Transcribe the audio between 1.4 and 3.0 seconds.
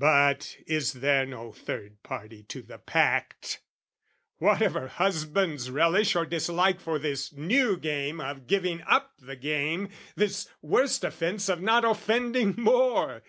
third party to the